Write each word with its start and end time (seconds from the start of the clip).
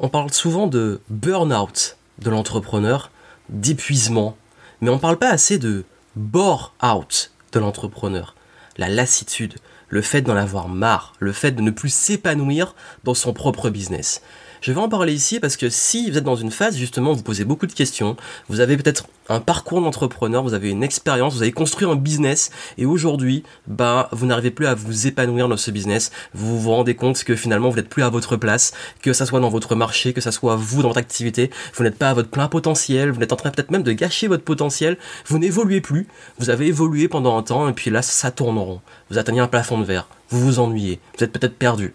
On 0.00 0.08
parle 0.08 0.32
souvent 0.32 0.66
de 0.66 1.00
burn-out 1.08 1.96
de 2.18 2.28
l'entrepreneur, 2.28 3.12
d'épuisement, 3.48 4.36
mais 4.80 4.90
on 4.90 4.96
ne 4.96 5.00
parle 5.00 5.18
pas 5.18 5.30
assez 5.30 5.56
de 5.56 5.84
bore-out 6.16 7.30
de 7.52 7.60
l'entrepreneur, 7.60 8.34
la 8.76 8.88
lassitude, 8.88 9.54
le 9.88 10.02
fait 10.02 10.22
d'en 10.22 10.34
avoir 10.34 10.68
marre, 10.68 11.12
le 11.20 11.32
fait 11.32 11.52
de 11.52 11.62
ne 11.62 11.70
plus 11.70 11.94
s'épanouir 11.94 12.74
dans 13.04 13.14
son 13.14 13.32
propre 13.32 13.70
business. 13.70 14.20
Je 14.64 14.72
vais 14.72 14.80
en 14.80 14.88
parler 14.88 15.12
ici 15.12 15.40
parce 15.40 15.58
que 15.58 15.68
si 15.68 16.10
vous 16.10 16.16
êtes 16.16 16.24
dans 16.24 16.36
une 16.36 16.50
phase 16.50 16.78
justement 16.78 17.12
vous 17.12 17.22
posez 17.22 17.44
beaucoup 17.44 17.66
de 17.66 17.72
questions, 17.74 18.16
vous 18.48 18.60
avez 18.60 18.78
peut-être 18.78 19.08
un 19.28 19.40
parcours 19.40 19.82
d'entrepreneur, 19.82 20.42
vous 20.42 20.54
avez 20.54 20.70
une 20.70 20.82
expérience, 20.82 21.34
vous 21.34 21.42
avez 21.42 21.52
construit 21.52 21.86
un 21.86 21.96
business 21.96 22.50
et 22.78 22.86
aujourd'hui, 22.86 23.42
bah, 23.66 24.08
vous 24.12 24.24
n'arrivez 24.24 24.50
plus 24.50 24.64
à 24.64 24.74
vous 24.74 25.06
épanouir 25.06 25.50
dans 25.50 25.58
ce 25.58 25.70
business. 25.70 26.12
Vous 26.32 26.58
vous 26.58 26.70
rendez 26.70 26.94
compte 26.94 27.24
que 27.24 27.36
finalement 27.36 27.68
vous 27.68 27.76
n'êtes 27.76 27.90
plus 27.90 28.04
à 28.04 28.08
votre 28.08 28.36
place, 28.38 28.72
que 29.02 29.12
ça 29.12 29.26
soit 29.26 29.40
dans 29.40 29.50
votre 29.50 29.74
marché, 29.74 30.14
que 30.14 30.22
ça 30.22 30.32
soit 30.32 30.56
vous 30.56 30.80
dans 30.80 30.88
votre 30.88 30.98
activité, 30.98 31.50
vous 31.74 31.84
n'êtes 31.84 31.98
pas 31.98 32.08
à 32.08 32.14
votre 32.14 32.30
plein 32.30 32.48
potentiel, 32.48 33.10
vous 33.10 33.20
êtes 33.20 33.34
en 33.34 33.36
train 33.36 33.50
peut-être 33.50 33.70
même 33.70 33.82
de 33.82 33.92
gâcher 33.92 34.28
votre 34.28 34.44
potentiel, 34.44 34.96
vous 35.26 35.38
n'évoluez 35.38 35.82
plus, 35.82 36.08
vous 36.38 36.48
avez 36.48 36.68
évolué 36.68 37.08
pendant 37.08 37.36
un 37.36 37.42
temps 37.42 37.68
et 37.68 37.74
puis 37.74 37.90
là 37.90 38.00
ça 38.00 38.30
tourne 38.30 38.56
en 38.56 38.64
rond. 38.64 38.80
Vous 39.10 39.18
atteignez 39.18 39.40
un 39.40 39.48
plafond 39.48 39.78
de 39.78 39.84
verre, 39.84 40.08
vous 40.30 40.40
vous 40.40 40.58
ennuyez, 40.58 41.00
vous 41.18 41.24
êtes 41.24 41.32
peut-être 41.32 41.58
perdu. 41.58 41.92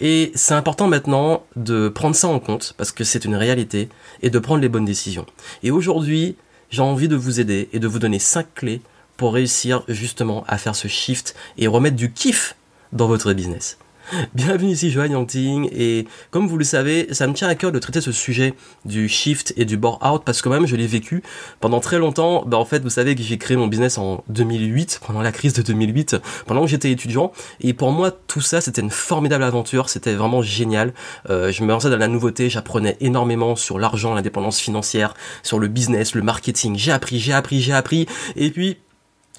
Et 0.00 0.32
c'est 0.34 0.54
important 0.54 0.86
maintenant 0.86 1.44
de 1.56 1.88
prendre 1.88 2.14
ça 2.14 2.28
en 2.28 2.38
compte, 2.38 2.74
parce 2.76 2.92
que 2.92 3.04
c'est 3.04 3.24
une 3.24 3.36
réalité, 3.36 3.88
et 4.22 4.30
de 4.30 4.38
prendre 4.38 4.60
les 4.60 4.68
bonnes 4.68 4.84
décisions. 4.84 5.26
Et 5.62 5.70
aujourd'hui, 5.70 6.36
j'ai 6.70 6.82
envie 6.82 7.08
de 7.08 7.16
vous 7.16 7.40
aider 7.40 7.68
et 7.72 7.78
de 7.78 7.88
vous 7.88 7.98
donner 7.98 8.18
5 8.18 8.54
clés 8.54 8.82
pour 9.16 9.34
réussir 9.34 9.82
justement 9.88 10.44
à 10.46 10.58
faire 10.58 10.76
ce 10.76 10.88
shift 10.88 11.34
et 11.56 11.66
remettre 11.66 11.96
du 11.96 12.12
kiff 12.12 12.54
dans 12.92 13.08
votre 13.08 13.32
business. 13.32 13.78
Bienvenue 14.34 14.70
ici 14.70 14.90
Johan 14.90 15.06
Yangting 15.06 15.68
et 15.72 16.06
comme 16.30 16.46
vous 16.46 16.56
le 16.56 16.64
savez, 16.64 17.08
ça 17.12 17.26
me 17.26 17.34
tient 17.34 17.48
à 17.48 17.54
cœur 17.54 17.72
de 17.72 17.78
traiter 17.78 18.00
ce 18.00 18.12
sujet 18.12 18.54
du 18.84 19.08
shift 19.08 19.52
et 19.56 19.64
du 19.64 19.76
bore 19.76 19.98
out 20.02 20.22
parce 20.24 20.40
que 20.40 20.48
même 20.48 20.66
je 20.66 20.76
l'ai 20.76 20.86
vécu 20.86 21.22
pendant 21.60 21.80
très 21.80 21.98
longtemps. 21.98 22.44
Bah 22.46 22.56
en 22.56 22.64
fait, 22.64 22.82
vous 22.82 22.90
savez 22.90 23.14
que 23.14 23.22
j'ai 23.22 23.36
créé 23.38 23.56
mon 23.56 23.66
business 23.66 23.98
en 23.98 24.24
2008, 24.28 25.00
pendant 25.06 25.20
la 25.20 25.32
crise 25.32 25.52
de 25.52 25.62
2008, 25.62 26.16
pendant 26.46 26.62
que 26.62 26.68
j'étais 26.68 26.90
étudiant 26.90 27.32
et 27.60 27.74
pour 27.74 27.92
moi 27.92 28.10
tout 28.10 28.40
ça 28.40 28.60
c'était 28.60 28.80
une 28.80 28.90
formidable 28.90 29.44
aventure, 29.44 29.90
c'était 29.90 30.14
vraiment 30.14 30.40
génial. 30.42 30.94
Euh, 31.28 31.52
je 31.52 31.62
me 31.62 31.68
lançais 31.68 31.90
dans 31.90 31.98
la 31.98 32.08
nouveauté, 32.08 32.48
j'apprenais 32.48 32.96
énormément 33.00 33.56
sur 33.56 33.78
l'argent, 33.78 34.14
l'indépendance 34.14 34.58
financière, 34.58 35.14
sur 35.42 35.58
le 35.58 35.68
business, 35.68 36.14
le 36.14 36.22
marketing. 36.22 36.76
J'ai 36.78 36.92
appris, 36.92 37.18
j'ai 37.18 37.32
appris, 37.34 37.60
j'ai 37.60 37.74
appris 37.74 38.06
et 38.36 38.50
puis 38.50 38.78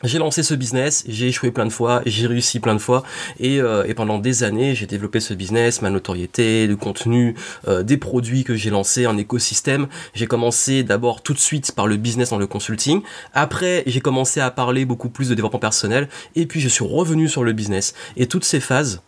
j'ai 0.03 0.17
lancé 0.17 0.43
ce 0.43 0.53
business, 0.53 1.03
j'ai 1.07 1.27
échoué 1.27 1.51
plein 1.51 1.65
de 1.65 1.71
fois, 1.71 2.01
j'ai 2.05 2.25
réussi 2.25 2.59
plein 2.59 2.73
de 2.73 2.79
fois, 2.79 3.03
et, 3.39 3.59
euh, 3.59 3.83
et 3.85 3.93
pendant 3.93 4.17
des 4.17 4.43
années, 4.43 4.73
j'ai 4.73 4.85
développé 4.85 5.19
ce 5.19 5.33
business, 5.33 5.81
ma 5.81 5.89
notoriété, 5.89 6.67
le 6.67 6.77
contenu, 6.77 7.35
euh, 7.67 7.83
des 7.83 7.97
produits 7.97 8.43
que 8.43 8.55
j'ai 8.55 8.69
lancés, 8.69 9.05
un 9.05 9.17
écosystème. 9.17 9.87
J'ai 10.13 10.27
commencé 10.27 10.83
d'abord 10.83 11.21
tout 11.21 11.33
de 11.33 11.39
suite 11.39 11.73
par 11.73 11.85
le 11.85 11.97
business 11.97 12.29
dans 12.29 12.37
le 12.37 12.47
consulting. 12.47 13.01
Après, 13.33 13.83
j'ai 13.87 13.99
commencé 13.99 14.39
à 14.39 14.51
parler 14.51 14.85
beaucoup 14.85 15.09
plus 15.09 15.29
de 15.29 15.35
développement 15.35 15.59
personnel, 15.59 16.07
et 16.35 16.45
puis 16.45 16.61
je 16.61 16.69
suis 16.69 16.85
revenu 16.85 17.27
sur 17.27 17.43
le 17.43 17.51
business. 17.51 17.93
Et 18.15 18.27
toutes 18.27 18.45
ces 18.45 18.61
phases 18.61 19.01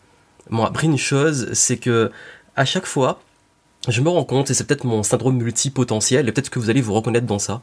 m'ont 0.50 0.66
appris 0.66 0.88
une 0.88 0.98
chose, 0.98 1.50
c'est 1.54 1.78
que 1.78 2.12
à 2.58 2.66
chaque 2.66 2.86
fois, 2.86 3.22
je 3.88 4.02
me 4.02 4.10
rends 4.10 4.26
compte, 4.26 4.52
et 4.52 4.54
c'est 4.54 4.66
peut-être 4.66 4.84
mon 4.84 5.04
syndrome 5.04 5.38
multipotentiel, 5.38 6.28
et 6.28 6.32
peut-être 6.34 6.50
que 6.50 6.60
vous 6.60 6.70
allez 6.70 6.82
vous 6.82 6.94
reconnaître 6.94 7.26
dans 7.26 7.40
ça, 7.40 7.62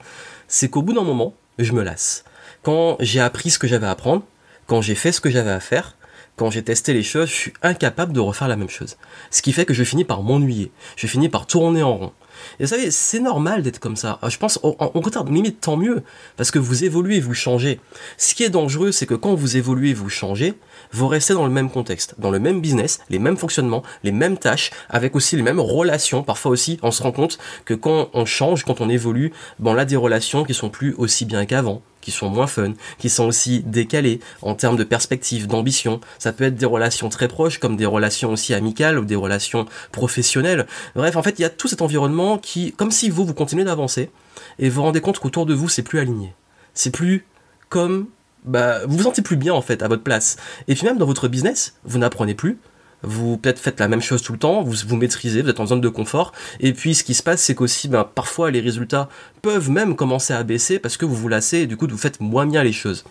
c'est 0.48 0.70
qu'au 0.70 0.80
bout 0.80 0.94
d'un 0.94 1.04
moment, 1.04 1.34
je 1.58 1.72
me 1.72 1.82
lasse 1.82 2.24
quand 2.62 2.96
j'ai 3.00 3.20
appris 3.20 3.50
ce 3.50 3.58
que 3.58 3.66
j'avais 3.66 3.86
à 3.86 3.90
apprendre, 3.90 4.22
quand 4.66 4.82
j'ai 4.82 4.94
fait 4.94 5.12
ce 5.12 5.20
que 5.20 5.30
j'avais 5.30 5.50
à 5.50 5.60
faire, 5.60 5.96
quand 6.38 6.50
j'ai 6.50 6.62
testé 6.62 6.94
les 6.94 7.02
choses, 7.02 7.28
je 7.28 7.34
suis 7.34 7.52
incapable 7.62 8.12
de 8.12 8.20
refaire 8.20 8.46
la 8.46 8.56
même 8.56 8.68
chose. 8.68 8.96
Ce 9.30 9.42
qui 9.42 9.52
fait 9.52 9.64
que 9.66 9.74
je 9.74 9.82
finis 9.82 10.04
par 10.04 10.22
m'ennuyer. 10.22 10.70
Je 10.96 11.08
finis 11.08 11.28
par 11.28 11.46
tourner 11.46 11.82
en 11.82 11.96
rond. 11.96 12.12
Et 12.60 12.64
vous 12.64 12.68
savez, 12.68 12.92
c'est 12.92 13.18
normal 13.18 13.62
d'être 13.62 13.80
comme 13.80 13.96
ça. 13.96 14.20
Je 14.26 14.36
pense, 14.38 14.60
au, 14.62 14.72
contraire, 14.72 15.24
limite, 15.24 15.60
tant 15.60 15.76
mieux. 15.76 16.02
Parce 16.36 16.52
que 16.52 16.60
vous 16.60 16.84
évoluez, 16.84 17.18
vous 17.18 17.34
changez. 17.34 17.80
Ce 18.16 18.34
qui 18.34 18.44
est 18.44 18.50
dangereux, 18.50 18.92
c'est 18.92 19.06
que 19.06 19.14
quand 19.14 19.34
vous 19.34 19.56
évoluez, 19.56 19.94
vous 19.94 20.08
changez, 20.08 20.54
vous 20.92 21.08
restez 21.08 21.34
dans 21.34 21.44
le 21.44 21.50
même 21.50 21.70
contexte, 21.70 22.14
dans 22.18 22.30
le 22.30 22.38
même 22.38 22.60
business, 22.60 23.00
les 23.10 23.18
mêmes 23.18 23.36
fonctionnements, 23.36 23.82
les 24.04 24.12
mêmes 24.12 24.38
tâches, 24.38 24.70
avec 24.88 25.16
aussi 25.16 25.34
les 25.34 25.42
mêmes 25.42 25.60
relations. 25.60 26.22
Parfois 26.22 26.52
aussi, 26.52 26.78
on 26.82 26.92
se 26.92 27.02
rend 27.02 27.12
compte 27.12 27.38
que 27.64 27.74
quand 27.74 28.10
on 28.14 28.24
change, 28.24 28.64
quand 28.64 28.80
on 28.80 28.88
évolue, 28.88 29.32
bon, 29.58 29.74
on 29.74 29.78
a 29.78 29.84
des 29.84 29.96
relations 29.96 30.44
qui 30.44 30.54
sont 30.54 30.70
plus 30.70 30.94
aussi 30.94 31.24
bien 31.24 31.44
qu'avant 31.46 31.82
qui 32.00 32.10
sont 32.10 32.28
moins 32.28 32.46
fun, 32.46 32.74
qui 32.98 33.10
sont 33.10 33.24
aussi 33.24 33.60
décalés 33.60 34.20
en 34.42 34.54
termes 34.54 34.76
de 34.76 34.84
perspective, 34.84 35.46
d'ambition. 35.46 36.00
Ça 36.18 36.32
peut 36.32 36.44
être 36.44 36.56
des 36.56 36.66
relations 36.66 37.08
très 37.08 37.28
proches, 37.28 37.58
comme 37.58 37.76
des 37.76 37.86
relations 37.86 38.32
aussi 38.32 38.54
amicales 38.54 38.98
ou 38.98 39.04
des 39.04 39.16
relations 39.16 39.66
professionnelles. 39.92 40.66
Bref, 40.94 41.16
en 41.16 41.22
fait, 41.22 41.38
il 41.38 41.42
y 41.42 41.44
a 41.44 41.50
tout 41.50 41.68
cet 41.68 41.82
environnement 41.82 42.38
qui, 42.38 42.72
comme 42.72 42.90
si 42.90 43.10
vous, 43.10 43.24
vous 43.24 43.34
continuez 43.34 43.64
d'avancer, 43.64 44.10
et 44.58 44.68
vous 44.68 44.76
vous 44.76 44.82
rendez 44.82 45.00
compte 45.00 45.18
qu'autour 45.18 45.46
de 45.46 45.54
vous, 45.54 45.68
c'est 45.68 45.82
plus 45.82 45.98
aligné. 45.98 46.34
C'est 46.74 46.90
plus 46.90 47.26
comme 47.68 48.06
bah, 48.44 48.80
vous 48.86 48.96
vous 48.96 49.02
sentez 49.02 49.22
plus 49.22 49.36
bien 49.36 49.52
en 49.52 49.62
fait 49.62 49.82
à 49.82 49.88
votre 49.88 50.02
place. 50.02 50.36
Et 50.68 50.74
puis 50.74 50.86
même 50.86 50.98
dans 50.98 51.06
votre 51.06 51.28
business, 51.28 51.74
vous 51.84 51.98
n'apprenez 51.98 52.34
plus, 52.34 52.58
vous 53.02 53.36
peut-être 53.36 53.58
faites 53.58 53.80
la 53.80 53.88
même 53.88 54.02
chose 54.02 54.22
tout 54.22 54.32
le 54.32 54.38
temps, 54.38 54.62
vous 54.62 54.74
vous 54.86 54.96
maîtrisez, 54.96 55.42
vous 55.42 55.48
êtes 55.48 55.60
en 55.60 55.66
zone 55.66 55.80
de 55.80 55.88
confort, 55.88 56.32
et 56.60 56.72
puis 56.72 56.94
ce 56.94 57.04
qui 57.04 57.14
se 57.14 57.22
passe 57.22 57.42
c'est 57.42 57.54
qu'aussi 57.54 57.88
ben, 57.88 58.04
parfois 58.04 58.50
les 58.50 58.60
résultats 58.60 59.08
peuvent 59.42 59.70
même 59.70 59.96
commencer 59.96 60.32
à 60.32 60.42
baisser 60.42 60.78
parce 60.78 60.96
que 60.96 61.04
vous 61.04 61.14
vous 61.14 61.28
lassez 61.28 61.58
et 61.58 61.66
du 61.66 61.76
coup 61.76 61.86
vous 61.88 61.98
faites 61.98 62.20
moins 62.20 62.46
bien 62.46 62.62
les 62.62 62.72
choses. 62.72 63.04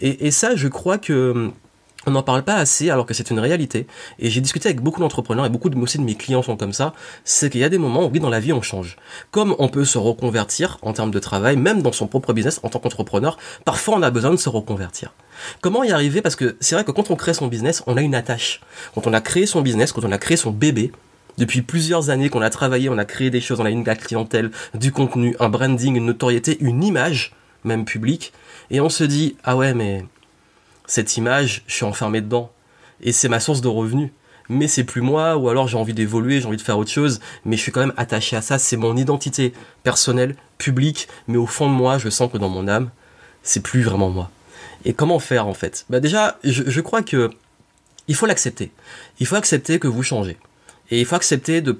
Et, 0.00 0.26
et 0.26 0.30
ça 0.30 0.56
je 0.56 0.68
crois 0.68 0.98
que 0.98 1.50
on 2.06 2.12
n'en 2.12 2.22
parle 2.22 2.42
pas 2.42 2.56
assez 2.56 2.88
alors 2.90 3.04
que 3.04 3.14
c'est 3.14 3.30
une 3.30 3.38
réalité. 3.38 3.86
Et 4.18 4.30
j'ai 4.30 4.40
discuté 4.40 4.68
avec 4.68 4.80
beaucoup 4.80 5.00
d'entrepreneurs 5.00 5.44
et 5.44 5.50
beaucoup 5.50 5.68
de, 5.68 5.78
aussi 5.78 5.98
de 5.98 6.02
mes 6.02 6.14
clients 6.14 6.42
sont 6.42 6.56
comme 6.56 6.72
ça. 6.72 6.94
C'est 7.24 7.50
qu'il 7.50 7.60
y 7.60 7.64
a 7.64 7.68
des 7.68 7.78
moments 7.78 8.06
où 8.06 8.10
oui, 8.10 8.20
dans 8.20 8.30
la 8.30 8.40
vie, 8.40 8.52
on 8.52 8.62
change. 8.62 8.96
Comme 9.30 9.54
on 9.58 9.68
peut 9.68 9.84
se 9.84 9.98
reconvertir 9.98 10.78
en 10.82 10.92
termes 10.92 11.10
de 11.10 11.18
travail, 11.18 11.56
même 11.56 11.82
dans 11.82 11.92
son 11.92 12.06
propre 12.06 12.32
business 12.32 12.60
en 12.62 12.68
tant 12.68 12.78
qu'entrepreneur, 12.78 13.38
parfois 13.64 13.96
on 13.96 14.02
a 14.02 14.10
besoin 14.10 14.30
de 14.30 14.36
se 14.36 14.48
reconvertir. 14.48 15.12
Comment 15.60 15.84
y 15.84 15.92
arriver? 15.92 16.22
Parce 16.22 16.36
que 16.36 16.56
c'est 16.60 16.74
vrai 16.74 16.84
que 16.84 16.90
quand 16.90 17.10
on 17.10 17.16
crée 17.16 17.34
son 17.34 17.48
business, 17.48 17.82
on 17.86 17.96
a 17.96 18.00
une 18.02 18.14
attache. 18.14 18.60
Quand 18.94 19.06
on 19.06 19.12
a 19.12 19.20
créé 19.20 19.46
son 19.46 19.60
business, 19.60 19.92
quand 19.92 20.04
on 20.04 20.12
a 20.12 20.18
créé 20.18 20.36
son 20.36 20.50
bébé, 20.50 20.92
depuis 21.38 21.62
plusieurs 21.62 22.10
années 22.10 22.28
qu'on 22.28 22.42
a 22.42 22.50
travaillé, 22.50 22.88
on 22.88 22.98
a 22.98 23.04
créé 23.04 23.30
des 23.30 23.40
choses, 23.40 23.60
on 23.60 23.64
a 23.64 23.70
une 23.70 23.84
clientèle, 23.84 24.50
du 24.74 24.92
contenu, 24.92 25.36
un 25.40 25.48
branding, 25.48 25.96
une 25.96 26.06
notoriété, 26.06 26.58
une 26.60 26.82
image, 26.82 27.34
même 27.64 27.84
publique, 27.84 28.32
et 28.70 28.80
on 28.80 28.88
se 28.88 29.04
dit, 29.04 29.36
ah 29.44 29.56
ouais, 29.56 29.74
mais 29.74 30.04
cette 30.90 31.16
image, 31.16 31.62
je 31.68 31.74
suis 31.76 31.84
enfermé 31.84 32.20
dedans. 32.20 32.50
Et 33.00 33.12
c'est 33.12 33.28
ma 33.28 33.38
source 33.38 33.60
de 33.60 33.68
revenus. 33.68 34.10
Mais 34.48 34.66
c'est 34.66 34.82
plus 34.82 35.00
moi, 35.00 35.36
ou 35.36 35.48
alors 35.48 35.68
j'ai 35.68 35.78
envie 35.78 35.94
d'évoluer, 35.94 36.40
j'ai 36.40 36.48
envie 36.48 36.56
de 36.56 36.62
faire 36.62 36.76
autre 36.76 36.90
chose, 36.90 37.20
mais 37.44 37.56
je 37.56 37.62
suis 37.62 37.70
quand 37.70 37.78
même 37.78 37.94
attaché 37.96 38.34
à 38.34 38.42
ça, 38.42 38.58
c'est 38.58 38.76
mon 38.76 38.96
identité 38.96 39.52
personnelle, 39.84 40.34
publique, 40.58 41.06
mais 41.28 41.36
au 41.36 41.46
fond 41.46 41.68
de 41.68 41.72
moi, 41.72 41.98
je 41.98 42.10
sens 42.10 42.28
que 42.32 42.38
dans 42.38 42.48
mon 42.48 42.66
âme, 42.66 42.90
c'est 43.44 43.62
plus 43.62 43.82
vraiment 43.82 44.10
moi. 44.10 44.32
Et 44.84 44.92
comment 44.92 45.20
faire 45.20 45.46
en 45.46 45.54
fait? 45.54 45.86
Bah 45.88 46.00
déjà, 46.00 46.40
je, 46.42 46.80
crois 46.80 47.02
que 47.02 47.30
il 48.08 48.16
faut 48.16 48.26
l'accepter. 48.26 48.72
Il 49.20 49.26
faut 49.26 49.36
accepter 49.36 49.78
que 49.78 49.86
vous 49.86 50.02
changez. 50.02 50.38
Et 50.90 50.98
il 50.98 51.06
faut 51.06 51.14
accepter 51.14 51.60
de, 51.60 51.72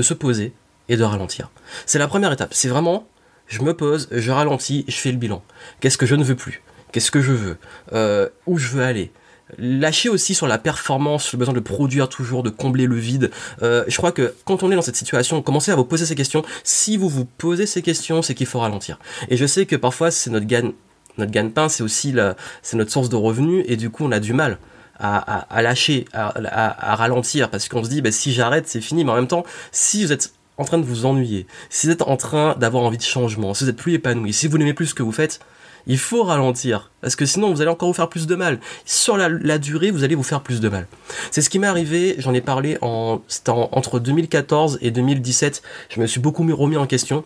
se 0.00 0.14
poser 0.14 0.54
et 0.88 0.96
de 0.96 1.04
ralentir. 1.04 1.50
C'est 1.84 1.98
la 1.98 2.08
première 2.08 2.32
étape. 2.32 2.54
C'est 2.54 2.68
vraiment, 2.68 3.06
je 3.48 3.60
me 3.60 3.74
pose, 3.74 4.08
je 4.10 4.30
ralentis, 4.30 4.86
je 4.88 4.96
fais 4.96 5.12
le 5.12 5.18
bilan. 5.18 5.42
Qu'est-ce 5.80 5.98
que 5.98 6.06
je 6.06 6.14
ne 6.14 6.24
veux 6.24 6.36
plus? 6.36 6.62
Qu'est-ce 6.96 7.10
que 7.10 7.20
je 7.20 7.32
veux? 7.32 7.58
Euh, 7.92 8.30
Où 8.46 8.56
je 8.56 8.68
veux 8.68 8.82
aller? 8.82 9.12
Lâcher 9.58 10.08
aussi 10.08 10.34
sur 10.34 10.46
la 10.46 10.56
performance, 10.56 11.30
le 11.30 11.38
besoin 11.38 11.52
de 11.52 11.60
produire 11.60 12.08
toujours, 12.08 12.42
de 12.42 12.48
combler 12.48 12.86
le 12.86 12.96
vide. 12.96 13.30
Euh, 13.60 13.84
je 13.86 13.98
crois 13.98 14.12
que 14.12 14.34
quand 14.46 14.62
on 14.62 14.72
est 14.72 14.76
dans 14.76 14.80
cette 14.80 14.96
situation, 14.96 15.42
commencez 15.42 15.70
à 15.70 15.76
vous 15.76 15.84
poser 15.84 16.06
ces 16.06 16.14
questions. 16.14 16.42
Si 16.64 16.96
vous 16.96 17.10
vous 17.10 17.26
posez 17.26 17.66
ces 17.66 17.82
questions, 17.82 18.22
c'est 18.22 18.34
qu'il 18.34 18.46
faut 18.46 18.60
ralentir. 18.60 18.98
Et 19.28 19.36
je 19.36 19.44
sais 19.44 19.66
que 19.66 19.76
parfois 19.76 20.10
c'est 20.10 20.30
notre 20.30 20.46
gagne, 20.46 20.72
notre 21.18 21.32
gagne-pain, 21.32 21.68
c'est 21.68 21.82
aussi 21.82 22.14
c'est 22.62 22.78
notre 22.78 22.90
source 22.90 23.10
de 23.10 23.16
revenus, 23.16 23.62
et 23.68 23.76
du 23.76 23.90
coup 23.90 24.06
on 24.06 24.10
a 24.10 24.18
du 24.18 24.32
mal. 24.32 24.56
À, 24.98 25.60
lâcher, 25.60 26.06
à, 26.14 26.96
ralentir, 26.96 27.50
parce 27.50 27.68
qu'on 27.68 27.84
se 27.84 27.90
dit, 27.90 28.00
bah, 28.00 28.10
si 28.10 28.32
j'arrête, 28.32 28.66
c'est 28.68 28.80
fini. 28.80 29.04
Mais 29.04 29.12
en 29.12 29.16
même 29.16 29.28
temps, 29.28 29.44
si 29.70 30.02
vous 30.02 30.12
êtes 30.12 30.32
en 30.56 30.64
train 30.64 30.78
de 30.78 30.84
vous 30.86 31.04
ennuyer, 31.04 31.46
si 31.68 31.88
vous 31.88 31.92
êtes 31.92 32.00
en 32.00 32.16
train 32.16 32.54
d'avoir 32.54 32.84
envie 32.84 32.96
de 32.96 33.02
changement, 33.02 33.52
si 33.52 33.64
vous 33.64 33.70
êtes 33.70 33.76
plus 33.76 33.92
épanoui, 33.92 34.32
si 34.32 34.48
vous 34.48 34.56
n'aimez 34.56 34.72
plus 34.72 34.86
ce 34.86 34.94
que 34.94 35.02
vous 35.02 35.12
faites, 35.12 35.40
il 35.86 35.98
faut 35.98 36.22
ralentir, 36.24 36.90
parce 37.00 37.16
que 37.16 37.26
sinon 37.26 37.50
vous 37.52 37.60
allez 37.60 37.70
encore 37.70 37.88
vous 37.88 37.94
faire 37.94 38.08
plus 38.08 38.26
de 38.26 38.34
mal. 38.34 38.58
Sur 38.84 39.16
la, 39.16 39.58
durée, 39.58 39.90
vous 39.90 40.04
allez 40.04 40.14
vous 40.14 40.22
faire 40.22 40.40
plus 40.40 40.60
de 40.60 40.68
mal. 40.68 40.86
C'est 41.30 41.42
ce 41.42 41.50
qui 41.50 41.58
m'est 41.58 41.66
arrivé, 41.66 42.16
j'en 42.18 42.34
ai 42.34 42.40
parlé 42.40 42.78
en, 42.82 43.20
entre 43.48 43.98
2014 44.00 44.78
et 44.82 44.90
2017, 44.90 45.62
je 45.88 46.00
me 46.00 46.06
suis 46.06 46.20
beaucoup 46.20 46.44
remis 46.54 46.76
en 46.76 46.86
question. 46.86 47.24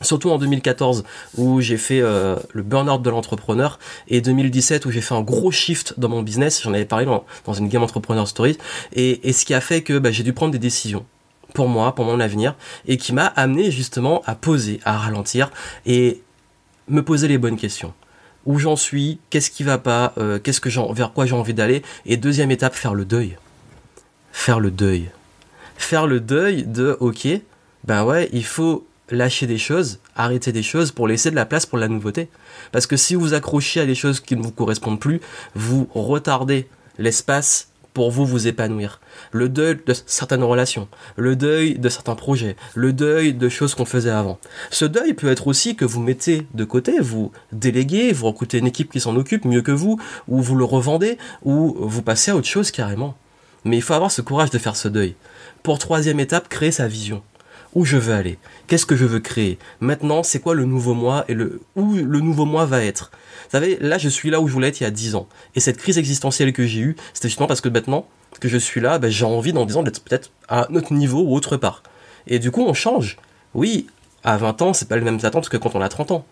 Surtout 0.00 0.30
en 0.30 0.38
2014 0.38 1.04
où 1.36 1.60
j'ai 1.60 1.76
fait 1.76 2.00
euh, 2.00 2.36
le 2.52 2.62
burn-out 2.62 3.02
de 3.02 3.10
l'entrepreneur 3.10 3.78
et 4.08 4.20
2017 4.20 4.84
où 4.84 4.90
j'ai 4.90 5.00
fait 5.00 5.14
un 5.14 5.20
gros 5.20 5.52
shift 5.52 5.94
dans 5.96 6.08
mon 6.08 6.22
business, 6.22 6.60
j'en 6.62 6.74
avais 6.74 6.84
parlé 6.84 7.06
dans, 7.06 7.52
une 7.52 7.68
Game 7.68 7.84
Entrepreneur 7.84 8.26
Story, 8.26 8.58
et, 8.92 9.32
ce 9.32 9.44
qui 9.44 9.54
a 9.54 9.60
fait 9.60 9.82
que 9.82 9.98
bah, 9.98 10.10
j'ai 10.10 10.24
dû 10.24 10.32
prendre 10.32 10.50
des 10.50 10.58
décisions 10.58 11.06
pour 11.54 11.68
moi, 11.68 11.94
pour 11.94 12.04
mon 12.04 12.18
avenir, 12.18 12.56
et 12.86 12.96
qui 12.96 13.12
m'a 13.12 13.26
amené 13.26 13.70
justement 13.70 14.22
à 14.26 14.34
poser, 14.34 14.80
à 14.84 14.98
ralentir, 14.98 15.50
et 15.86 16.22
me 16.92 17.02
poser 17.02 17.28
les 17.28 17.38
bonnes 17.38 17.56
questions. 17.56 17.92
Où 18.44 18.58
j'en 18.58 18.76
suis, 18.76 19.18
qu'est-ce 19.30 19.50
qui 19.50 19.62
va 19.62 19.78
pas, 19.78 20.12
euh, 20.18 20.38
qu'est-ce 20.38 20.60
que 20.60 20.92
vers 20.92 21.12
quoi 21.12 21.26
j'ai 21.26 21.34
envie 21.34 21.54
d'aller, 21.54 21.82
et 22.06 22.16
deuxième 22.16 22.50
étape, 22.50 22.74
faire 22.74 22.94
le 22.94 23.04
deuil. 23.04 23.36
Faire 24.32 24.60
le 24.60 24.70
deuil. 24.70 25.10
faire 25.76 26.06
le 26.06 26.20
deuil 26.20 26.64
de 26.64 26.96
ok, 27.00 27.26
ben 27.84 28.04
ouais, 28.04 28.28
il 28.32 28.44
faut 28.44 28.86
lâcher 29.10 29.46
des 29.46 29.58
choses, 29.58 29.98
arrêter 30.16 30.52
des 30.52 30.62
choses 30.62 30.92
pour 30.92 31.08
laisser 31.08 31.30
de 31.30 31.36
la 31.36 31.44
place 31.44 31.66
pour 31.66 31.78
la 31.78 31.88
nouveauté. 31.88 32.28
Parce 32.70 32.86
que 32.86 32.96
si 32.96 33.14
vous 33.14 33.34
accrochez 33.34 33.80
à 33.80 33.86
des 33.86 33.94
choses 33.94 34.20
qui 34.20 34.36
ne 34.36 34.42
vous 34.42 34.52
correspondent 34.52 35.00
plus, 35.00 35.20
vous 35.54 35.88
retardez 35.92 36.68
l'espace 36.98 37.71
pour 37.94 38.10
vous 38.10 38.24
vous 38.24 38.46
épanouir. 38.46 39.00
Le 39.32 39.48
deuil 39.48 39.78
de 39.86 39.94
certaines 40.06 40.42
relations, 40.42 40.88
le 41.16 41.36
deuil 41.36 41.78
de 41.78 41.88
certains 41.88 42.14
projets, 42.14 42.56
le 42.74 42.92
deuil 42.92 43.34
de 43.34 43.48
choses 43.48 43.74
qu'on 43.74 43.84
faisait 43.84 44.10
avant. 44.10 44.38
Ce 44.70 44.84
deuil 44.84 45.14
peut 45.14 45.30
être 45.30 45.46
aussi 45.46 45.76
que 45.76 45.84
vous 45.84 46.00
mettez 46.00 46.46
de 46.54 46.64
côté, 46.64 47.00
vous 47.00 47.32
déléguez, 47.52 48.12
vous 48.12 48.26
recrutez 48.26 48.58
une 48.58 48.66
équipe 48.66 48.90
qui 48.92 49.00
s'en 49.00 49.16
occupe 49.16 49.44
mieux 49.44 49.62
que 49.62 49.72
vous, 49.72 50.00
ou 50.28 50.40
vous 50.40 50.54
le 50.54 50.64
revendez, 50.64 51.18
ou 51.42 51.76
vous 51.78 52.02
passez 52.02 52.30
à 52.30 52.36
autre 52.36 52.48
chose 52.48 52.70
carrément. 52.70 53.16
Mais 53.64 53.76
il 53.76 53.82
faut 53.82 53.94
avoir 53.94 54.10
ce 54.10 54.22
courage 54.22 54.50
de 54.50 54.58
faire 54.58 54.76
ce 54.76 54.88
deuil. 54.88 55.14
Pour 55.62 55.78
troisième 55.78 56.18
étape, 56.18 56.48
créer 56.48 56.72
sa 56.72 56.88
vision. 56.88 57.22
Où 57.74 57.84
je 57.84 57.96
veux 57.96 58.14
aller? 58.14 58.38
Qu'est-ce 58.66 58.86
que 58.86 58.96
je 58.96 59.04
veux 59.04 59.20
créer? 59.20 59.58
Maintenant, 59.80 60.22
c'est 60.22 60.40
quoi 60.40 60.54
le 60.54 60.64
nouveau 60.64 60.94
moi 60.94 61.24
et 61.28 61.34
le 61.34 61.60
où 61.74 61.94
le 61.94 62.20
nouveau 62.20 62.44
moi 62.44 62.66
va 62.66 62.84
être? 62.84 63.10
Vous 63.44 63.50
savez, 63.52 63.78
là, 63.80 63.98
je 63.98 64.08
suis 64.08 64.30
là 64.30 64.40
où 64.40 64.48
je 64.48 64.52
voulais 64.52 64.68
être 64.68 64.80
il 64.80 64.84
y 64.84 64.86
a 64.86 64.90
10 64.90 65.14
ans. 65.14 65.28
Et 65.54 65.60
cette 65.60 65.78
crise 65.78 65.98
existentielle 65.98 66.52
que 66.52 66.66
j'ai 66.66 66.80
eue, 66.80 66.96
c'était 67.14 67.28
justement 67.28 67.46
parce 67.46 67.60
que 67.60 67.68
maintenant 67.68 68.06
que 68.40 68.48
je 68.48 68.58
suis 68.58 68.80
là, 68.80 68.98
ben, 68.98 69.10
j'ai 69.10 69.24
envie 69.24 69.52
dans 69.52 69.64
10 69.64 69.76
ans 69.78 69.82
d'être 69.82 70.02
peut-être 70.02 70.30
à 70.48 70.66
un 70.68 70.74
autre 70.74 70.92
niveau 70.92 71.22
ou 71.22 71.34
autre 71.34 71.56
part. 71.56 71.82
Et 72.26 72.38
du 72.38 72.50
coup, 72.50 72.62
on 72.62 72.74
change. 72.74 73.16
Oui, 73.54 73.86
à 74.22 74.36
20 74.36 74.62
ans, 74.62 74.72
c'est 74.74 74.88
pas 74.88 74.96
les 74.96 75.02
mêmes 75.02 75.20
attentes 75.22 75.48
que 75.48 75.56
quand 75.56 75.74
on 75.74 75.80
a 75.80 75.88
30 75.88 76.12
ans. 76.12 76.26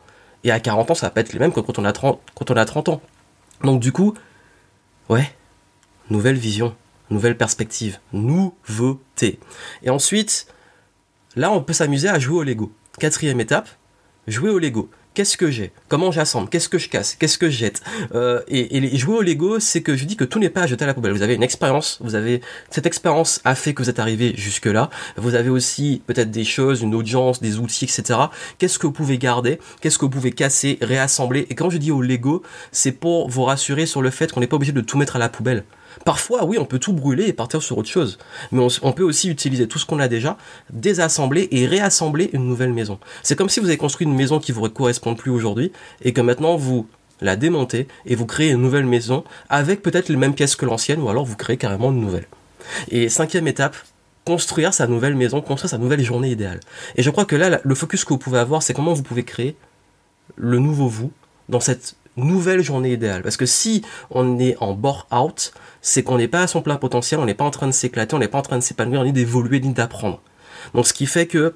Et 0.44 0.50
à 0.50 0.60
40 0.60 0.90
ans, 0.90 0.94
ça 0.94 1.06
va 1.06 1.10
pas 1.10 1.20
être 1.20 1.32
les 1.32 1.38
mêmes 1.38 1.52
que 1.52 1.60
quand 1.60 1.78
on 1.78 1.84
a 1.84 1.92
30, 1.92 2.20
quand 2.34 2.50
on 2.50 2.56
a 2.56 2.64
30 2.64 2.88
ans. 2.90 3.02
Donc 3.64 3.80
du 3.80 3.92
coup, 3.92 4.14
ouais, 5.08 5.30
nouvelle 6.10 6.36
vision 6.36 6.74
nouvelle 7.10 7.36
perspective, 7.36 7.98
nouveauté. 8.12 9.38
Et 9.82 9.90
ensuite, 9.90 10.46
là, 11.36 11.50
on 11.50 11.62
peut 11.62 11.72
s'amuser 11.72 12.08
à 12.08 12.18
jouer 12.18 12.38
au 12.38 12.42
Lego. 12.42 12.72
Quatrième 12.98 13.40
étape, 13.40 13.68
jouer 14.26 14.50
au 14.50 14.58
Lego. 14.58 14.90
Qu'est-ce 15.12 15.36
que 15.36 15.50
j'ai? 15.50 15.72
Comment 15.88 16.12
j'assemble? 16.12 16.48
Qu'est-ce 16.48 16.68
que 16.68 16.78
je 16.78 16.88
casse? 16.88 17.16
Qu'est-ce 17.16 17.36
que 17.36 17.50
je 17.50 17.56
jette? 17.56 17.82
Euh, 18.14 18.42
et, 18.46 18.96
jouer 18.96 19.16
au 19.16 19.22
Lego, 19.22 19.58
c'est 19.58 19.82
que 19.82 19.96
je 19.96 20.04
dis 20.04 20.16
que 20.16 20.22
tout 20.22 20.38
n'est 20.38 20.50
pas 20.50 20.62
à 20.62 20.66
jeter 20.68 20.84
à 20.84 20.86
la 20.86 20.94
poubelle. 20.94 21.12
Vous 21.12 21.22
avez 21.22 21.34
une 21.34 21.42
expérience, 21.42 21.98
vous 22.00 22.14
avez 22.14 22.42
cette 22.70 22.86
expérience 22.86 23.40
a 23.44 23.56
fait 23.56 23.74
que 23.74 23.82
vous 23.82 23.90
êtes 23.90 23.98
arrivé 23.98 24.34
jusque 24.36 24.66
là. 24.66 24.88
Vous 25.16 25.34
avez 25.34 25.50
aussi 25.50 26.00
peut-être 26.06 26.30
des 26.30 26.44
choses, 26.44 26.82
une 26.82 26.94
audience, 26.94 27.40
des 27.40 27.58
outils, 27.58 27.86
etc. 27.86 28.20
Qu'est-ce 28.58 28.78
que 28.78 28.86
vous 28.86 28.92
pouvez 28.92 29.18
garder? 29.18 29.58
Qu'est-ce 29.80 29.98
que 29.98 30.04
vous 30.04 30.10
pouvez 30.10 30.30
casser, 30.30 30.78
réassembler? 30.80 31.46
Et 31.50 31.56
quand 31.56 31.70
je 31.70 31.78
dis 31.78 31.90
au 31.90 32.02
Lego, 32.02 32.44
c'est 32.70 32.92
pour 32.92 33.28
vous 33.28 33.42
rassurer 33.42 33.86
sur 33.86 34.02
le 34.02 34.10
fait 34.10 34.30
qu'on 34.30 34.38
n'est 34.38 34.46
pas 34.46 34.56
obligé 34.56 34.72
de 34.72 34.80
tout 34.80 34.96
mettre 34.96 35.16
à 35.16 35.18
la 35.18 35.28
poubelle. 35.28 35.64
Parfois, 36.04 36.44
oui, 36.44 36.58
on 36.58 36.64
peut 36.64 36.78
tout 36.78 36.92
brûler 36.92 37.26
et 37.26 37.32
partir 37.32 37.62
sur 37.62 37.78
autre 37.78 37.88
chose. 37.88 38.18
Mais 38.52 38.66
on, 38.82 38.92
peut 38.92 39.02
aussi 39.02 39.28
utiliser 39.28 39.68
tout 39.68 39.78
ce 39.78 39.86
qu'on 39.86 40.00
a 40.00 40.08
déjà, 40.08 40.36
désassembler 40.72 41.48
et 41.50 41.66
réassembler 41.66 42.30
une 42.32 42.46
nouvelle 42.46 42.72
maison. 42.72 42.98
C'est 43.22 43.36
comme 43.36 43.48
si 43.48 43.60
vous 43.60 43.66
avez 43.66 43.76
construit 43.76 44.06
une 44.06 44.14
maison 44.14 44.40
qui 44.40 44.52
vous 44.52 44.68
correspond 44.68 45.14
plus 45.14 45.30
aujourd'hui 45.30 45.72
et 46.02 46.12
que 46.12 46.20
maintenant 46.20 46.56
vous 46.56 46.86
la 47.20 47.36
démontez 47.36 47.86
et 48.06 48.14
vous 48.14 48.26
créez 48.26 48.50
une 48.50 48.62
nouvelle 48.62 48.86
maison 48.86 49.24
avec 49.48 49.82
peut-être 49.82 50.08
les 50.08 50.16
mêmes 50.16 50.34
pièces 50.34 50.56
que 50.56 50.64
l'ancienne 50.64 51.00
ou 51.00 51.08
alors 51.08 51.24
vous 51.24 51.36
créez 51.36 51.56
carrément 51.56 51.90
une 51.90 52.00
nouvelle. 52.00 52.26
Et 52.90 53.08
cinquième 53.08 53.46
étape, 53.46 53.76
construire 54.24 54.72
sa 54.72 54.86
nouvelle 54.86 55.14
maison, 55.14 55.40
construire 55.40 55.70
sa 55.70 55.78
nouvelle 55.78 56.02
journée 56.02 56.30
idéale. 56.30 56.60
Et 56.96 57.02
je 57.02 57.10
crois 57.10 57.24
que 57.24 57.36
là, 57.36 57.60
le 57.62 57.74
focus 57.74 58.04
que 58.04 58.10
vous 58.10 58.18
pouvez 58.18 58.38
avoir, 58.38 58.62
c'est 58.62 58.74
comment 58.74 58.92
vous 58.92 59.02
pouvez 59.02 59.24
créer 59.24 59.56
le 60.36 60.58
nouveau 60.58 60.88
vous 60.88 61.12
dans 61.48 61.60
cette 61.60 61.96
nouvelle 62.24 62.62
journée 62.62 62.92
idéale. 62.92 63.22
Parce 63.22 63.36
que 63.36 63.46
si 63.46 63.82
on 64.10 64.38
est 64.38 64.56
en 64.60 64.74
bore 64.74 65.06
out, 65.12 65.52
c'est 65.82 66.02
qu'on 66.02 66.18
n'est 66.18 66.28
pas 66.28 66.42
à 66.42 66.46
son 66.46 66.62
plein 66.62 66.76
potentiel, 66.76 67.20
on 67.20 67.24
n'est 67.24 67.34
pas 67.34 67.44
en 67.44 67.50
train 67.50 67.66
de 67.66 67.72
s'éclater, 67.72 68.14
on 68.14 68.18
n'est 68.18 68.28
pas 68.28 68.38
en 68.38 68.42
train 68.42 68.58
de 68.58 68.62
s'épanouir, 68.62 69.04
ni 69.04 69.12
d'évoluer, 69.12 69.60
ni 69.60 69.72
d'apprendre. 69.72 70.20
Donc 70.74 70.86
ce 70.86 70.92
qui 70.92 71.06
fait 71.06 71.26
que 71.26 71.54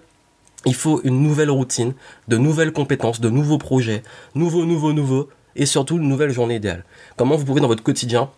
il 0.66 0.74
faut 0.74 1.02
une 1.04 1.22
nouvelle 1.22 1.50
routine, 1.50 1.92
de 2.28 2.38
nouvelles 2.38 2.72
compétences, 2.72 3.20
de 3.20 3.28
nouveaux 3.28 3.58
projets, 3.58 4.02
nouveaux, 4.34 4.64
nouveaux, 4.64 4.94
nouveaux, 4.94 5.28
et 5.56 5.66
surtout 5.66 5.96
une 5.96 6.08
nouvelle 6.08 6.30
journée 6.30 6.56
idéale. 6.56 6.84
Comment 7.16 7.36
vous 7.36 7.44
pouvez 7.44 7.60
dans 7.60 7.68
votre 7.68 7.82
quotidien 7.82 8.30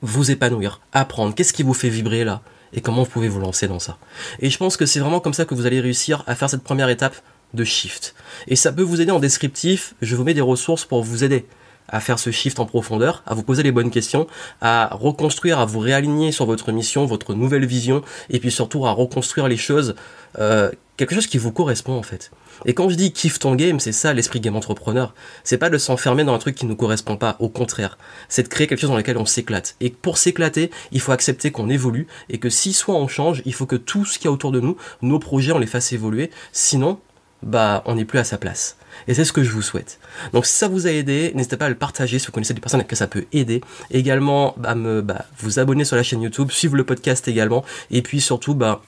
vous 0.00 0.30
épanouir, 0.30 0.80
apprendre, 0.92 1.34
qu'est-ce 1.34 1.52
qui 1.52 1.62
vous 1.62 1.74
fait 1.74 1.90
vibrer 1.90 2.24
là, 2.24 2.40
et 2.72 2.80
comment 2.80 3.02
vous 3.02 3.10
pouvez 3.10 3.28
vous 3.28 3.40
lancer 3.40 3.68
dans 3.68 3.78
ça? 3.78 3.98
Et 4.40 4.50
je 4.50 4.58
pense 4.58 4.76
que 4.76 4.86
c'est 4.86 5.00
vraiment 5.00 5.20
comme 5.20 5.34
ça 5.34 5.44
que 5.44 5.54
vous 5.54 5.66
allez 5.66 5.80
réussir 5.80 6.24
à 6.26 6.34
faire 6.34 6.50
cette 6.50 6.64
première 6.64 6.88
étape 6.88 7.14
de 7.54 7.64
shift. 7.64 8.14
Et 8.48 8.56
ça 8.56 8.72
peut 8.72 8.82
vous 8.82 9.00
aider 9.00 9.10
en 9.10 9.20
descriptif, 9.20 9.94
je 10.02 10.16
vous 10.16 10.24
mets 10.24 10.34
des 10.34 10.40
ressources 10.40 10.84
pour 10.84 11.02
vous 11.02 11.24
aider 11.24 11.46
à 11.88 12.00
faire 12.00 12.18
ce 12.18 12.30
shift 12.30 12.58
en 12.60 12.66
profondeur, 12.66 13.22
à 13.26 13.34
vous 13.34 13.42
poser 13.42 13.62
les 13.62 13.72
bonnes 13.72 13.90
questions, 13.90 14.26
à 14.60 14.88
reconstruire, 14.92 15.58
à 15.58 15.66
vous 15.66 15.78
réaligner 15.78 16.32
sur 16.32 16.46
votre 16.46 16.72
mission, 16.72 17.04
votre 17.04 17.34
nouvelle 17.34 17.66
vision, 17.66 18.02
et 18.30 18.40
puis 18.40 18.50
surtout 18.50 18.86
à 18.86 18.92
reconstruire 18.92 19.48
les 19.48 19.56
choses, 19.56 19.94
euh, 20.38 20.70
quelque 20.96 21.14
chose 21.14 21.26
qui 21.26 21.38
vous 21.38 21.52
correspond 21.52 21.94
en 21.94 22.02
fait. 22.02 22.30
Et 22.64 22.72
quand 22.72 22.88
je 22.88 22.94
dis 22.94 23.12
kiff 23.12 23.38
ton 23.38 23.54
game, 23.54 23.80
c'est 23.80 23.92
ça 23.92 24.14
l'esprit 24.14 24.40
game 24.40 24.56
entrepreneur. 24.56 25.12
C'est 25.42 25.58
pas 25.58 25.70
de 25.70 25.76
s'enfermer 25.76 26.24
dans 26.24 26.34
un 26.34 26.38
truc 26.38 26.54
qui 26.54 26.64
ne 26.64 26.70
nous 26.70 26.76
correspond 26.76 27.16
pas, 27.16 27.36
au 27.40 27.48
contraire. 27.48 27.98
C'est 28.28 28.44
de 28.44 28.48
créer 28.48 28.66
quelque 28.66 28.80
chose 28.80 28.90
dans 28.90 28.96
lequel 28.96 29.18
on 29.18 29.26
s'éclate. 29.26 29.76
Et 29.80 29.90
pour 29.90 30.18
s'éclater, 30.18 30.70
il 30.92 31.00
faut 31.00 31.12
accepter 31.12 31.50
qu'on 31.50 31.68
évolue 31.68 32.06
et 32.30 32.38
que 32.38 32.48
si 32.48 32.72
soit 32.72 32.94
on 32.94 33.08
change, 33.08 33.42
il 33.44 33.54
faut 33.54 33.66
que 33.66 33.76
tout 33.76 34.04
ce 34.04 34.18
qu'il 34.18 34.26
y 34.26 34.28
a 34.28 34.32
autour 34.32 34.52
de 34.52 34.60
nous, 34.60 34.76
nos 35.02 35.18
projets, 35.18 35.52
on 35.52 35.58
les 35.58 35.66
fasse 35.66 35.92
évoluer. 35.92 36.30
Sinon, 36.52 37.00
bah 37.44 37.82
on 37.86 37.94
n'est 37.94 38.04
plus 38.04 38.18
à 38.18 38.24
sa 38.24 38.38
place. 38.38 38.76
Et 39.06 39.14
c'est 39.14 39.24
ce 39.24 39.32
que 39.32 39.44
je 39.44 39.50
vous 39.50 39.62
souhaite. 39.62 39.98
Donc 40.32 40.46
si 40.46 40.52
ça 40.52 40.68
vous 40.68 40.86
a 40.86 40.90
aidé, 40.90 41.32
n'hésitez 41.34 41.56
pas 41.56 41.66
à 41.66 41.68
le 41.68 41.74
partager 41.74 42.18
si 42.18 42.26
vous 42.26 42.32
connaissez 42.32 42.54
des 42.54 42.60
personnes 42.60 42.80
à 42.80 42.84
qui 42.84 42.96
ça 42.96 43.06
peut 43.06 43.26
aider. 43.32 43.60
Également, 43.90 44.54
bah, 44.56 44.74
bah, 44.74 45.26
vous 45.38 45.58
abonner 45.58 45.84
sur 45.84 45.96
la 45.96 46.02
chaîne 46.02 46.22
YouTube, 46.22 46.50
suivre 46.50 46.76
le 46.76 46.84
podcast 46.84 47.26
également, 47.28 47.64
et 47.90 48.02
puis 48.02 48.20
surtout, 48.20 48.54
bah, 48.54 48.82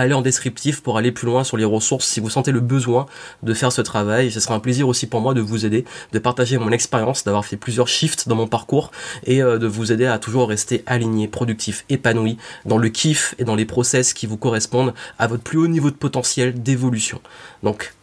aller 0.00 0.14
en 0.14 0.22
descriptif 0.22 0.82
pour 0.82 0.98
aller 0.98 1.12
plus 1.12 1.26
loin 1.26 1.44
sur 1.44 1.56
les 1.56 1.64
ressources 1.64 2.06
si 2.06 2.20
vous 2.20 2.30
sentez 2.30 2.52
le 2.52 2.60
besoin 2.60 3.06
de 3.42 3.54
faire 3.54 3.72
ce 3.72 3.80
travail. 3.80 4.30
Ce 4.30 4.40
sera 4.40 4.54
un 4.54 4.60
plaisir 4.60 4.88
aussi 4.88 5.06
pour 5.06 5.20
moi 5.20 5.34
de 5.34 5.40
vous 5.40 5.64
aider, 5.66 5.84
de 6.12 6.18
partager 6.18 6.58
mon 6.58 6.70
expérience, 6.70 7.24
d'avoir 7.24 7.44
fait 7.44 7.56
plusieurs 7.56 7.88
shifts 7.88 8.28
dans 8.28 8.36
mon 8.36 8.46
parcours 8.46 8.90
et 9.24 9.42
euh, 9.42 9.58
de 9.58 9.66
vous 9.66 9.92
aider 9.92 10.06
à 10.06 10.18
toujours 10.18 10.48
rester 10.48 10.82
aligné, 10.86 11.28
productif, 11.28 11.84
épanoui 11.88 12.36
dans 12.64 12.78
le 12.78 12.88
kiff 12.88 13.34
et 13.38 13.44
dans 13.44 13.54
les 13.54 13.64
process 13.64 14.12
qui 14.12 14.26
vous 14.26 14.36
correspondent 14.36 14.94
à 15.18 15.26
votre 15.26 15.42
plus 15.42 15.58
haut 15.58 15.68
niveau 15.68 15.90
de 15.90 15.96
potentiel 15.96 16.62
d'évolution. 16.62 17.20
Donc 17.62 17.94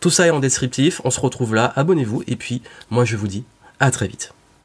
tout 0.00 0.10
ça 0.10 0.26
est 0.26 0.30
en 0.30 0.40
descriptif, 0.40 1.00
on 1.04 1.10
se 1.10 1.20
retrouve 1.20 1.54
là, 1.54 1.72
abonnez-vous 1.76 2.22
et 2.26 2.36
puis 2.36 2.62
moi 2.90 3.04
je 3.04 3.16
vous 3.16 3.28
dis 3.28 3.44
à 3.78 3.90
très 3.90 4.08
vite. 4.08 4.32